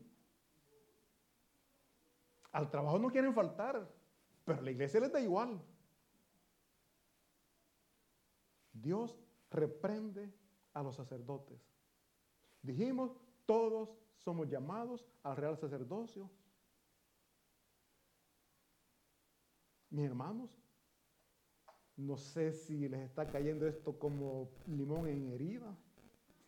[2.52, 3.90] Al trabajo no quieren faltar,
[4.44, 5.60] pero a la iglesia les da igual.
[8.72, 9.18] Dios
[9.50, 10.30] reprende
[10.74, 11.60] a los sacerdotes.
[12.60, 16.30] Dijimos, todos somos llamados al real sacerdocio.
[19.88, 20.59] Mis hermanos,
[22.00, 25.76] no sé si les está cayendo esto como limón en herida.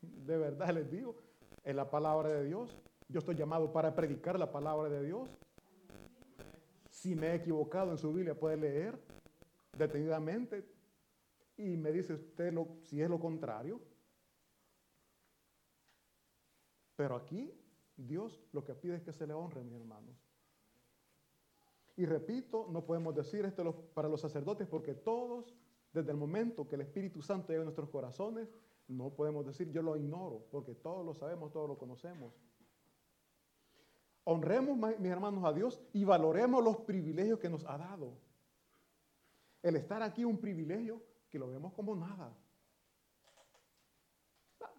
[0.01, 1.17] De verdad les digo,
[1.63, 2.77] es la palabra de Dios.
[3.09, 5.29] Yo estoy llamado para predicar la palabra de Dios.
[6.89, 8.99] Si me he equivocado en su Biblia, puede leer
[9.77, 10.65] detenidamente
[11.57, 13.81] y me dice usted lo, si es lo contrario.
[16.97, 17.53] Pero aquí
[17.97, 20.22] Dios lo que pide es que se le honre, mis hermanos.
[21.97, 25.55] Y repito, no podemos decir esto para los sacerdotes porque todos,
[25.93, 28.49] desde el momento que el Espíritu Santo llega a nuestros corazones,
[28.89, 32.33] no podemos decir yo lo ignoro porque todos lo sabemos, todos lo conocemos.
[34.25, 38.17] Honremos, mis hermanos, a Dios y valoremos los privilegios que nos ha dado.
[39.63, 42.37] El estar aquí es un privilegio que lo vemos como nada.
[44.61, 44.73] Ah,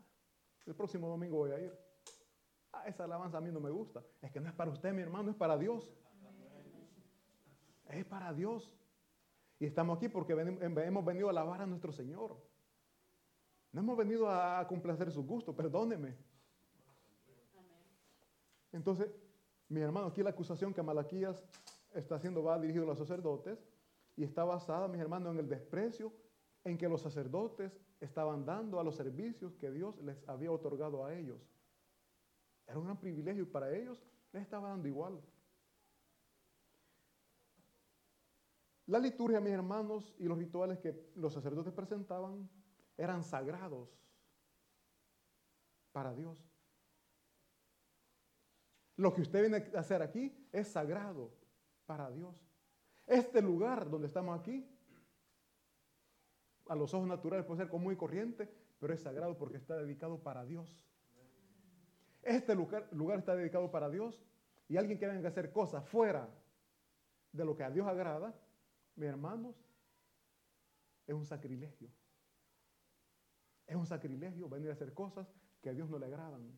[0.65, 1.77] el próximo domingo voy a ir.
[2.71, 4.03] Ah, esa alabanza a mí no me gusta.
[4.21, 5.93] Es que no es para usted, mi hermano, es para Dios.
[7.93, 8.71] Es para Dios.
[9.59, 12.37] Y estamos aquí porque hemos venido a alabar a nuestro Señor.
[13.71, 16.15] No hemos venido a complacer su gusto, perdóneme.
[18.71, 19.11] Entonces,
[19.69, 21.43] mi hermano, aquí la acusación que Malaquías
[21.93, 23.63] está haciendo va dirigido a los sacerdotes
[24.15, 26.11] y está basada, mis hermanos, en el desprecio
[26.63, 31.13] en que los sacerdotes estaban dando a los servicios que Dios les había otorgado a
[31.13, 31.39] ellos.
[32.67, 35.21] Era un gran privilegio y para ellos les estaba dando igual.
[38.87, 42.49] La liturgia, mis hermanos, y los rituales que los sacerdotes presentaban
[42.97, 43.89] eran sagrados
[45.91, 46.37] para Dios.
[48.97, 51.31] Lo que usted viene a hacer aquí es sagrado
[51.85, 52.35] para Dios.
[53.07, 54.69] Este lugar donde estamos aquí,
[56.67, 60.19] a los ojos naturales puede ser como muy corriente, pero es sagrado porque está dedicado
[60.21, 60.77] para Dios.
[62.21, 64.23] Este lugar, lugar está dedicado para Dios
[64.69, 66.29] y alguien que venga a hacer cosas fuera
[67.31, 68.33] de lo que a Dios agrada,
[68.95, 69.55] mis hermanos,
[71.05, 71.89] es un sacrilegio.
[73.65, 75.27] Es un sacrilegio venir a hacer cosas
[75.61, 76.57] que a Dios no le agradan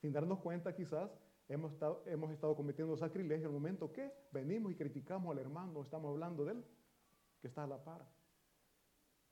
[0.00, 1.10] sin darnos cuenta quizás,
[1.48, 5.82] hemos estado, hemos estado cometiendo sacrilegio en el momento que venimos y criticamos al hermano,
[5.82, 6.64] estamos hablando de él,
[7.40, 8.06] que está a la par.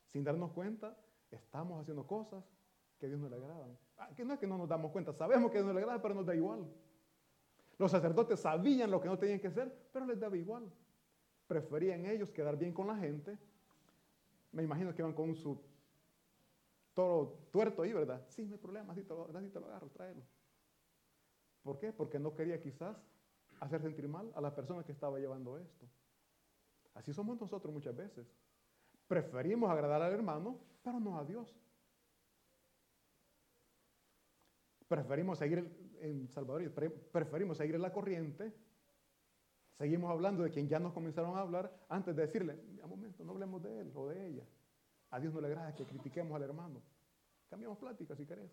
[0.07, 0.97] Sin darnos cuenta,
[1.31, 2.45] estamos haciendo cosas
[2.99, 3.79] que a Dios no le agradan.
[3.97, 5.81] Ah, que no es que no nos damos cuenta, sabemos que a Dios no le
[5.81, 6.71] agrada, pero nos da igual.
[7.79, 10.71] Los sacerdotes sabían lo que no tenían que hacer, pero les daba igual.
[11.47, 13.39] Preferían ellos quedar bien con la gente.
[14.53, 15.61] Me imagino que iban con su
[16.93, 18.25] toro tuerto ahí, ¿verdad?
[18.29, 20.23] Sí, no hay problema, así lo, así te lo agarro, tráelo.
[21.63, 21.93] ¿Por qué?
[21.93, 22.97] Porque no quería quizás
[23.61, 25.87] hacer sentir mal a la persona que estaba llevando esto.
[26.95, 28.27] Así somos nosotros muchas veces.
[29.07, 31.57] Preferimos agradar al hermano, pero no a Dios.
[34.89, 36.73] Preferimos seguir en Salvador,
[37.13, 38.55] preferimos seguir la corriente.
[39.77, 43.33] Seguimos hablando de quien ya nos comenzaron a hablar antes de decirle, un momento, no
[43.33, 44.45] hablemos de él o de ella.
[45.11, 46.83] A Dios no le agrada que critiquemos al hermano.
[47.49, 48.51] Cambiamos plática si querés.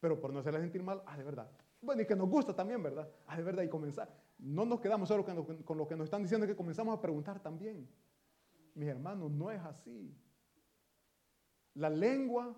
[0.00, 1.50] Pero por no hacerle sentir mal, ah, de verdad.
[1.80, 3.10] Bueno, y que nos gusta también, ¿verdad?
[3.26, 4.14] Ah, de verdad, y comenzar.
[4.38, 7.88] No nos quedamos solo con lo que nos están diciendo, que comenzamos a preguntar también.
[8.74, 10.14] Mis hermanos, no es así.
[11.74, 12.56] La lengua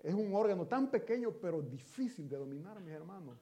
[0.00, 3.38] es un órgano tan pequeño, pero difícil de dominar, mis hermanos.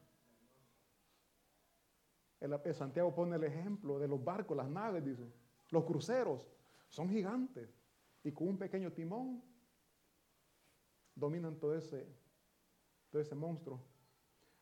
[2.40, 5.32] El, Santiago pone el ejemplo de los barcos, las naves, dice.
[5.70, 6.46] Los cruceros
[6.88, 7.70] son gigantes.
[8.22, 9.42] Y con un pequeño timón
[11.14, 12.06] dominan todo ese,
[13.10, 13.80] todo ese monstruo.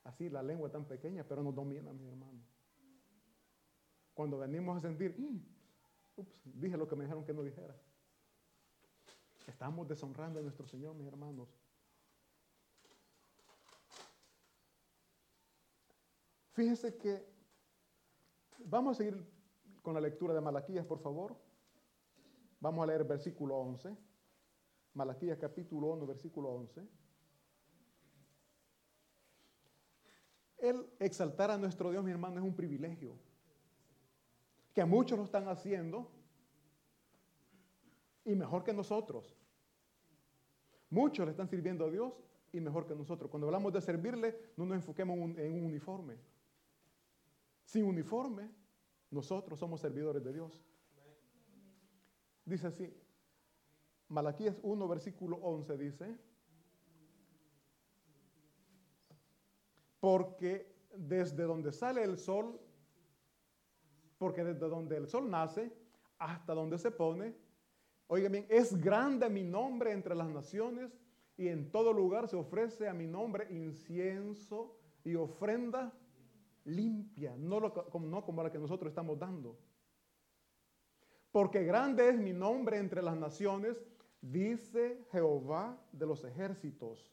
[0.05, 2.45] Así la lengua tan pequeña, pero nos domina, mis hermanos.
[4.15, 5.41] Cuando venimos a sentir, mm,
[6.17, 7.75] ups, dije lo que me dijeron que no dijera.
[9.47, 11.49] Estamos deshonrando a nuestro Señor, mis hermanos.
[16.53, 17.25] Fíjense que
[18.59, 19.27] vamos a seguir
[19.81, 21.37] con la lectura de Malaquías, por favor.
[22.61, 23.97] Vamos a leer versículo 11.
[24.95, 26.87] Malaquías capítulo 1, versículo 11.
[30.59, 33.19] El exaltar a nuestro Dios, mi hermano, es un privilegio.
[34.75, 36.11] Que a muchos lo están haciendo
[38.25, 39.35] y mejor que nosotros.
[40.91, 42.13] Muchos le están sirviendo a Dios
[42.53, 43.31] y mejor que nosotros.
[43.31, 46.19] Cuando hablamos de servirle, no nos enfoquemos en un uniforme.
[47.73, 48.51] Sin uniforme,
[49.11, 50.63] nosotros somos servidores de Dios.
[52.45, 52.95] Dice así,
[54.09, 56.19] Malaquías 1, versículo 11 dice,
[60.01, 62.61] porque desde donde sale el sol,
[64.19, 65.73] porque desde donde el sol nace
[66.19, 67.35] hasta donde se pone,
[68.09, 71.01] oigan bien, es grande mi nombre entre las naciones
[71.39, 75.91] y en todo lugar se ofrece a mi nombre incienso y ofrenda
[76.65, 79.59] limpia, no, no como la que nosotros estamos dando.
[81.31, 83.83] Porque grande es mi nombre entre las naciones,
[84.21, 87.11] dice Jehová de los ejércitos.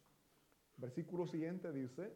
[0.77, 2.13] Versículo siguiente dice,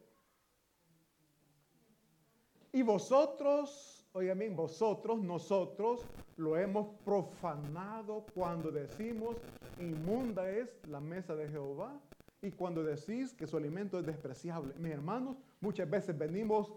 [2.74, 6.04] y vosotros, oigan vosotros, nosotros
[6.36, 9.36] lo hemos profanado cuando decimos,
[9.78, 12.00] inmunda es la mesa de Jehová,
[12.42, 14.74] y cuando decís que su alimento es despreciable.
[14.76, 16.74] Mis hermanos, muchas veces venimos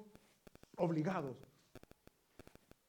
[0.78, 1.38] obligados.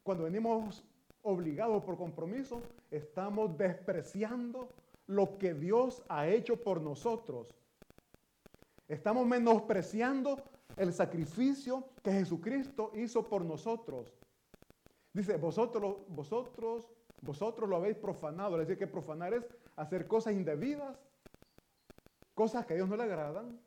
[0.03, 0.85] Cuando venimos
[1.23, 4.69] obligados por compromiso, estamos despreciando
[5.07, 7.49] lo que Dios ha hecho por nosotros.
[8.87, 10.43] Estamos menospreciando
[10.77, 14.15] el sacrificio que Jesucristo hizo por nosotros.
[15.13, 16.89] Dice, vosotros, vosotros,
[17.21, 18.61] vosotros lo habéis profanado.
[18.61, 19.45] Es decir, que profanar es
[19.77, 20.97] hacer cosas indebidas,
[22.35, 23.61] cosas que a Dios no le agradan,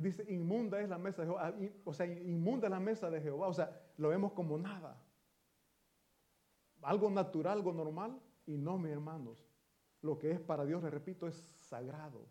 [0.00, 1.48] y dice, inmunda es la mesa de Jehová.
[1.48, 3.48] Ah, o sea, inmunda es la mesa de Jehová.
[3.48, 4.98] O sea, lo vemos como nada.
[6.80, 8.18] Algo natural, algo normal.
[8.46, 9.46] Y no, mis hermanos.
[10.00, 12.26] Lo que es para Dios, le repito, es sagrado.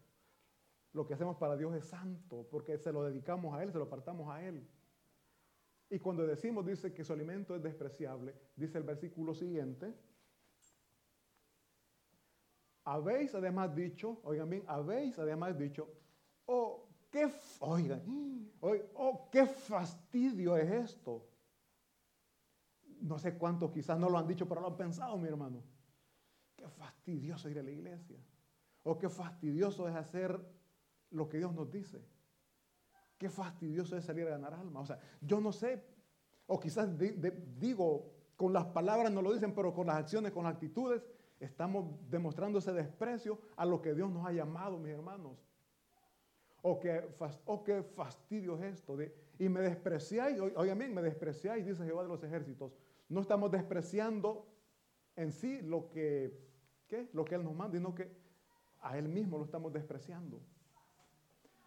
[0.93, 3.84] Lo que hacemos para Dios es santo, porque se lo dedicamos a Él, se lo
[3.84, 4.67] apartamos a Él.
[5.91, 9.93] Y cuando decimos, dice que su alimento es despreciable, dice el versículo siguiente,
[12.84, 15.88] habéis además dicho, oigan bien, habéis además dicho,
[16.47, 18.01] oh, qué, oigan,
[18.62, 21.26] oh, qué fastidio es esto.
[23.01, 25.64] No sé cuántos quizás no lo han dicho, pero lo han pensado, mi hermano.
[26.55, 28.20] Qué fastidioso ir a la iglesia.
[28.84, 30.39] O qué fastidioso es hacer
[31.12, 32.03] lo que Dios nos dice.
[33.18, 34.82] Qué fastidioso es salir a ganar alma.
[34.82, 35.84] O sea, yo no sé,
[36.47, 36.89] o quizás
[37.57, 41.03] digo, con las palabras no lo dicen, pero con las acciones, con las actitudes,
[41.39, 45.38] estamos demostrando ese desprecio a lo que Dios nos ha llamado, mis hermanos.
[46.62, 47.03] O qué,
[47.45, 48.97] oh, qué fastidio es esto.
[48.97, 52.74] De, y me despreciáis, oigan bien, me despreciáis, dice Jehová de los ejércitos.
[53.07, 54.45] No estamos despreciando
[55.16, 56.38] en sí lo que,
[56.88, 57.10] ¿qué?
[57.14, 58.12] Lo que Él nos manda, sino que
[58.82, 60.41] a Él mismo lo estamos despreciando.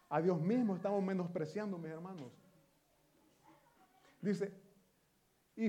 [0.09, 2.31] A Dios mismo estamos menospreciando, mis hermanos.
[4.21, 4.53] Dice,
[5.55, 5.67] y,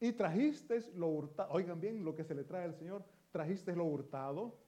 [0.00, 1.52] y, trajiste lo hurtado.
[1.52, 3.04] Oigan bien lo que se le trae al Señor.
[3.30, 4.58] Trajiste lo hurtado,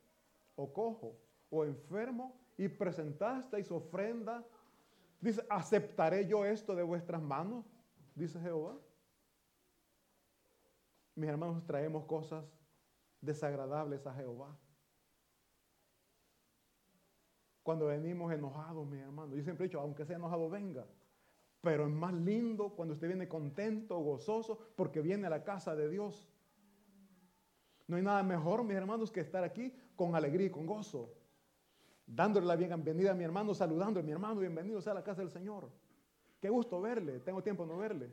[0.56, 1.16] o cojo,
[1.50, 4.44] o enfermo, y presentasteis ofrenda.
[5.20, 7.64] Dice, ¿aceptaré yo esto de vuestras manos?
[8.14, 8.76] Dice Jehová.
[11.14, 12.44] Mis hermanos, traemos cosas
[13.20, 14.56] desagradables a Jehová.
[17.62, 19.36] Cuando venimos enojados, mis hermanos.
[19.36, 20.86] Yo siempre he dicho, aunque sea enojado, venga.
[21.60, 25.88] Pero es más lindo cuando usted viene contento, gozoso, porque viene a la casa de
[25.88, 26.28] Dios.
[27.86, 31.17] No hay nada mejor, mis hermanos, que estar aquí con alegría y con gozo.
[32.10, 35.20] Dándole la bienvenida a mi hermano, saludando a mi hermano, bienvenido sea a la casa
[35.20, 35.68] del Señor.
[36.40, 38.10] Qué gusto verle, tengo tiempo de no verle.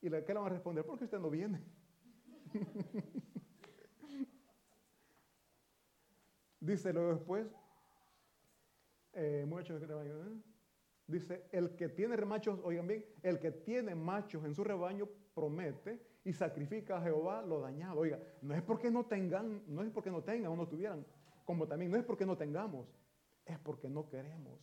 [0.00, 0.84] ¿Y qué le van a responder?
[0.84, 1.62] Porque usted no viene.
[6.58, 7.46] Dice luego después,
[9.14, 10.42] eh, ¿eh?
[11.06, 16.00] dice, el que tiene machos, oigan bien, el que tiene machos en su rebaño promete
[16.24, 18.00] y sacrifica a Jehová lo dañado.
[18.00, 21.04] Oiga, no es porque no tengan, no es porque no tengan o no tuvieran,
[21.44, 22.88] como también no es porque no tengamos,
[23.44, 24.60] es porque no queremos.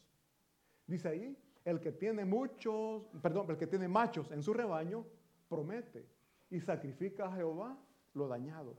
[0.86, 5.06] Dice ahí, el que tiene muchos, perdón, el que tiene machos en su rebaño,
[5.48, 6.08] promete
[6.50, 7.78] y sacrifica a Jehová
[8.14, 8.76] lo dañado.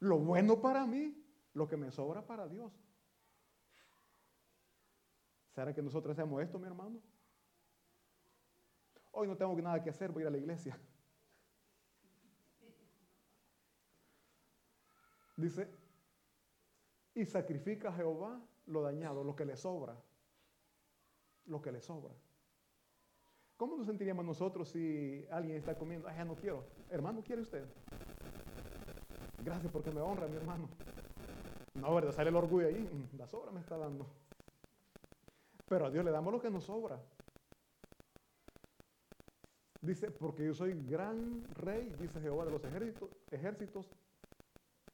[0.00, 1.24] Lo bueno para mí,
[1.54, 2.72] lo que me sobra para Dios.
[5.54, 7.00] ¿Será que nosotros hacemos esto, mi hermano?
[9.12, 10.78] Hoy no tengo nada que hacer, voy a ir a la iglesia.
[15.36, 15.70] Dice,
[17.14, 19.96] y sacrifica a Jehová lo dañado, lo que le sobra.
[21.46, 22.14] Lo que le sobra.
[23.56, 26.08] ¿Cómo nos sentiríamos nosotros si alguien está comiendo?
[26.08, 26.64] Ay, ya no quiero.
[26.90, 27.64] Hermano, ¿quiere usted?
[29.44, 30.68] Gracias porque me honra, mi hermano.
[31.74, 32.12] No, ¿verdad?
[32.12, 32.80] Sale el orgullo ahí.
[32.80, 34.06] Mm, la sobra me está dando.
[35.66, 37.00] Pero a Dios le damos lo que nos sobra.
[39.80, 43.90] Dice, porque yo soy gran rey, dice Jehová de los ejércitos, ejércitos,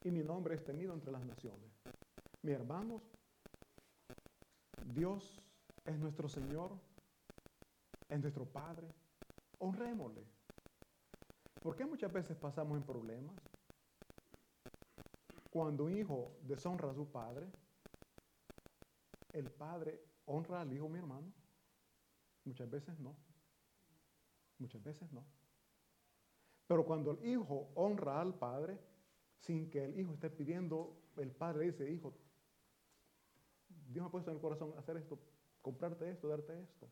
[0.03, 1.71] y mi nombre es temido entre las naciones.
[2.43, 3.03] Mis hermanos,
[4.93, 5.41] Dios
[5.85, 6.73] es nuestro Señor,
[8.09, 8.89] es nuestro Padre.
[9.59, 10.27] Honrémosle.
[11.63, 13.37] ¿Por qué muchas veces pasamos en problemas?
[15.51, 17.47] Cuando un hijo deshonra a su padre,
[19.33, 21.31] el padre honra al hijo, mi hermano.
[22.45, 23.15] Muchas veces no.
[24.59, 25.25] Muchas veces no.
[26.67, 28.79] Pero cuando el hijo honra al padre,
[29.41, 32.15] sin que el hijo esté pidiendo, el padre dice, hijo,
[33.91, 35.19] Dios ha puesto en el corazón hacer esto,
[35.61, 36.89] comprarte esto, darte esto.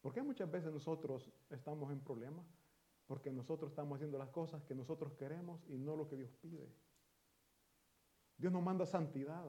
[0.00, 2.44] ¿Por qué muchas veces nosotros estamos en problemas?
[3.06, 6.68] Porque nosotros estamos haciendo las cosas que nosotros queremos y no lo que Dios pide.
[8.36, 9.44] Dios nos manda santidad.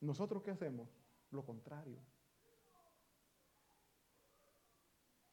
[0.00, 0.88] ¿Nosotros qué hacemos?
[1.30, 1.98] Lo contrario.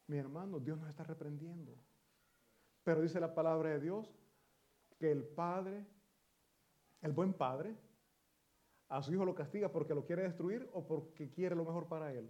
[0.05, 1.75] Mi hermano, Dios nos está reprendiendo.
[2.83, 4.13] Pero dice la palabra de Dios
[4.99, 5.85] que el Padre,
[7.01, 7.75] el buen Padre,
[8.89, 12.13] a su hijo lo castiga porque lo quiere destruir o porque quiere lo mejor para
[12.13, 12.29] él.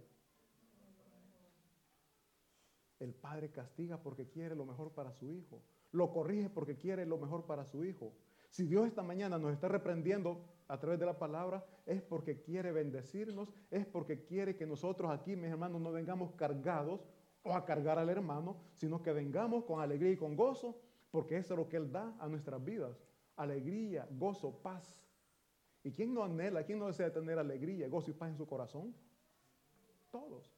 [2.98, 5.62] El padre castiga porque quiere lo mejor para su hijo.
[5.92, 8.12] Lo corrige porque quiere lo mejor para su hijo.
[8.50, 12.72] Si Dios esta mañana nos está reprendiendo a través de la palabra, es porque quiere
[12.72, 17.00] bendecirnos, es porque quiere que nosotros aquí, mis hermanos, no vengamos cargados
[17.42, 20.80] o a cargar al hermano, sino que vengamos con alegría y con gozo,
[21.10, 22.96] porque eso es lo que Él da a nuestras vidas.
[23.36, 25.07] Alegría, gozo, paz.
[25.82, 28.94] ¿Y quién no anhela, quién no desea tener alegría, gozo y paz en su corazón?
[30.10, 30.52] Todos.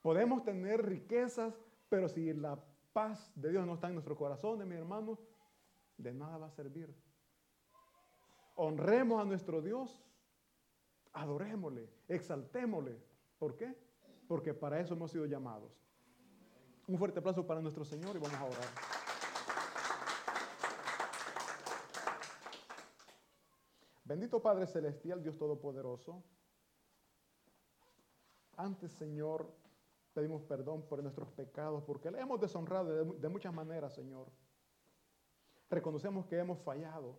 [0.00, 1.54] Podemos tener riquezas,
[1.88, 2.58] pero si la
[2.92, 5.18] paz de Dios no está en nuestro corazón, de mi hermano,
[5.96, 6.92] de nada va a servir.
[8.56, 10.02] Honremos a nuestro Dios,
[11.12, 12.98] adorémosle, exaltémosle.
[13.38, 13.76] ¿Por qué?
[14.26, 15.72] Porque para eso hemos sido llamados.
[16.88, 18.91] Un fuerte aplauso para nuestro Señor y vamos a orar.
[24.12, 26.22] Bendito Padre Celestial, Dios Todopoderoso.
[28.56, 29.50] Antes, Señor,
[30.12, 34.28] Pedimos perdón por nuestros pecados, porque le hemos deshonrado de, muchas maneras, Señor.
[35.70, 37.16] Reconocemos que hemos fallado.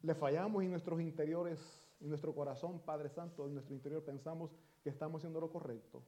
[0.00, 1.60] Le fallamos en nuestros interiores,
[2.00, 4.50] en nuestro corazón, Padre Santo, en nuestro interior pensamos
[4.82, 6.02] que estamos haciendo lo correcto.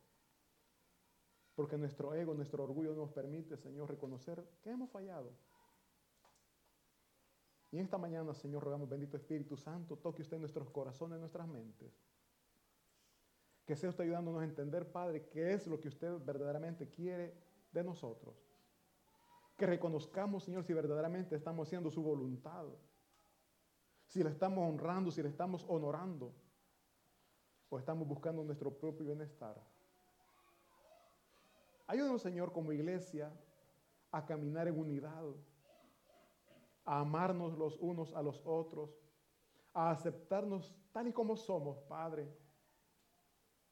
[1.55, 5.31] Porque nuestro ego, nuestro orgullo nos permite, Señor, reconocer que hemos fallado.
[7.73, 11.93] Y esta mañana, Señor, rogamos, bendito Espíritu Santo, toque usted nuestros corazones, nuestras mentes.
[13.65, 17.35] Que sea usted ayudándonos a entender, Padre, qué es lo que usted verdaderamente quiere
[17.71, 18.35] de nosotros.
[19.57, 22.67] Que reconozcamos, Señor, si verdaderamente estamos haciendo su voluntad.
[24.07, 26.35] si le estamos honrando, si le estamos honorando,
[27.69, 29.57] o estamos buscando nuestro propio bienestar.
[31.87, 33.33] Ayúdanos, Señor, como iglesia,
[34.11, 35.25] a caminar en unidad,
[36.85, 38.99] a amarnos los unos a los otros,
[39.73, 42.29] a aceptarnos tal y como somos, Padre,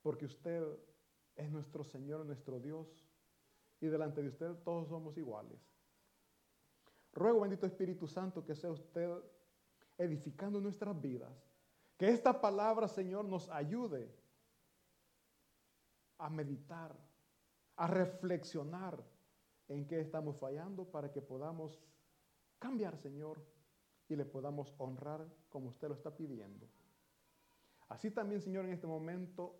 [0.02, 0.64] porque usted
[1.36, 3.06] es nuestro Señor, nuestro Dios,
[3.80, 5.60] y delante de usted todos somos iguales.
[7.12, 9.10] Ruego, bendito Espíritu Santo, que sea usted
[9.96, 11.32] edificando nuestras vidas.
[11.96, 14.14] Que esta palabra, Señor, nos ayude
[16.18, 16.96] a meditar,
[17.76, 19.02] a reflexionar
[19.68, 21.80] en qué estamos fallando para que podamos
[22.58, 23.44] cambiar, Señor,
[24.08, 26.68] y le podamos honrar como usted lo está pidiendo.
[27.88, 29.56] Así también, Señor, en este momento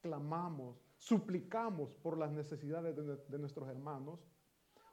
[0.00, 4.20] clamamos, suplicamos por las necesidades de, nuestros hermanos.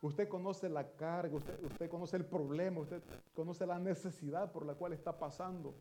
[0.01, 3.01] Usted conoce la carga, usted, conoce el problema, usted
[3.33, 5.75] conoce la necesidad por la cual está pasando.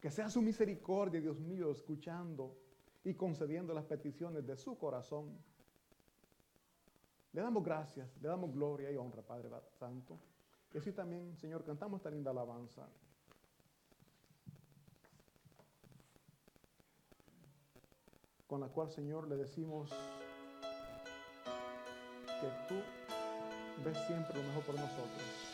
[0.00, 2.56] Que sea su misericordia, Dios mío, escuchando
[3.04, 5.36] y concediendo las peticiones de su corazón.
[7.32, 10.18] Le damos gracias, le damos gloria y honra, Padre Santo.
[10.74, 12.86] Y así también, Señor, cantamos esta linda alabanza.
[18.46, 19.88] Con la cual, Señor, le decimos
[22.26, 22.74] que tú
[23.82, 25.51] ves siempre lo mejor por nosotros.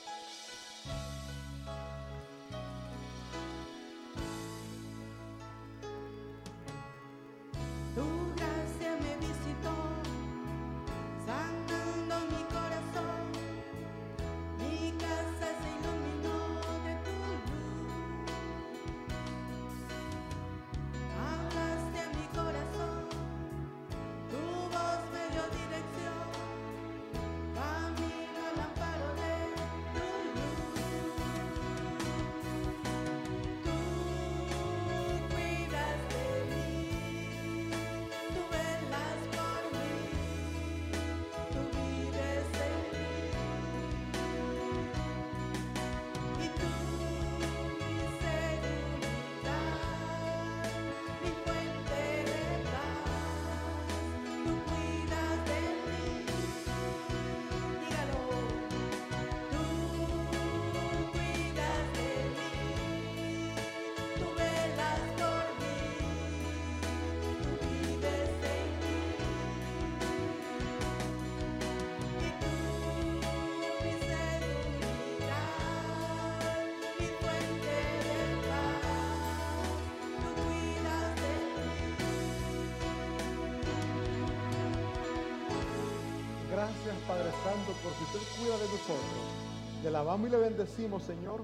[86.84, 89.82] Gracias, Padre Santo, porque usted cuida de nosotros.
[89.82, 91.42] Le lavamos y le bendecimos, Señor.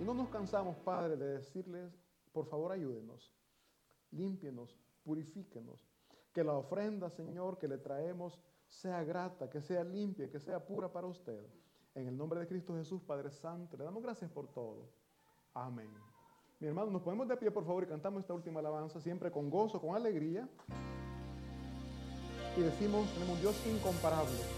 [0.00, 1.92] Y no nos cansamos, Padre, de decirles,
[2.32, 3.34] por favor, ayúdenos.
[4.12, 5.84] Límpienos, purifíquenos.
[6.32, 10.92] Que la ofrenda, Señor, que le traemos sea grata, que sea limpia, que sea pura
[10.92, 11.44] para usted.
[11.96, 14.88] En el nombre de Cristo Jesús, Padre Santo, le damos gracias por todo.
[15.54, 15.90] Amén.
[16.60, 19.50] Mi hermano, nos ponemos de pie, por favor, y cantamos esta última alabanza siempre con
[19.50, 20.48] gozo, con alegría
[22.58, 24.57] y decimos, tenemos un Dios incomparable.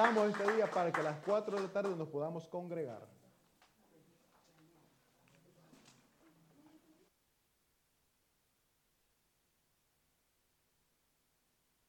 [0.00, 3.06] Invitamos este día para que a las 4 de la tarde nos podamos congregar.